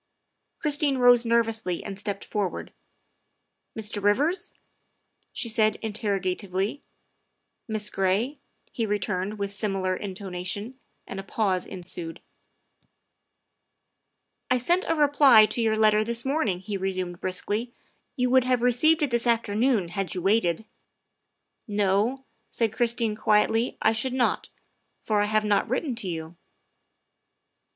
Christine 0.57 0.97
rose 0.97 1.25
nervously 1.27 1.83
and 1.83 1.99
stepped 1.99 2.25
forward." 2.25 2.73
Mr. 3.79 4.01
Rivers?" 4.01 4.55
she 5.31 5.47
said 5.47 5.75
interrogatively." 5.83 6.81
Miss 7.67 7.91
Gray?" 7.91 8.39
he 8.71 8.87
returned 8.87 9.37
with 9.37 9.53
similar 9.53 9.95
intonation, 9.95 10.79
and 11.05 11.19
a 11.19 11.23
pause 11.23 11.67
ensued." 11.67 12.19
I 14.49 14.57
sent 14.57 14.85
a 14.87 14.95
reply 14.95 15.45
to 15.45 15.61
your 15.61 15.77
letter 15.77 16.03
this 16.03 16.25
morning," 16.25 16.61
he 16.61 16.77
resumed 16.77 17.21
briskly;" 17.21 17.71
you 18.15 18.31
would 18.31 18.45
have 18.45 18.63
received 18.63 19.03
it 19.03 19.11
this 19.11 19.27
afternoon 19.27 19.89
had 19.89 20.15
you 20.15 20.23
waited. 20.23 20.65
''"No," 21.67 22.25
said 22.49 22.73
Christine 22.73 23.15
quietly," 23.15 23.77
I 23.83 23.91
should 23.91 24.13
not, 24.13 24.49
for 24.99 25.21
I 25.21 25.25
have 25.25 25.45
not 25.45 25.69
written 25.69 25.93
to 25.97 26.07
you." 26.07 26.37